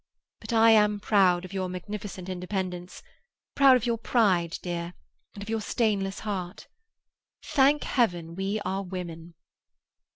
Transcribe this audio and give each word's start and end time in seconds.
But 0.39 0.51
I 0.51 0.71
am 0.71 0.99
proud 0.99 1.45
of 1.45 1.53
your 1.53 1.69
magnificent 1.69 2.27
independence, 2.27 3.03
proud 3.53 3.75
of 3.77 3.85
your 3.85 3.99
pride, 3.99 4.57
dear, 4.63 4.95
and 5.35 5.43
of 5.43 5.47
your 5.49 5.61
stainless 5.61 6.21
heart. 6.21 6.67
Thank 7.43 7.83
Heaven 7.83 8.33
we 8.33 8.59
are 8.61 8.81
women!" 8.81 9.35